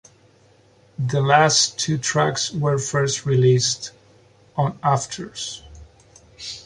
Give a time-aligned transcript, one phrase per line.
[0.97, 3.91] The last two tracks were first released
[4.57, 5.61] on "Afters".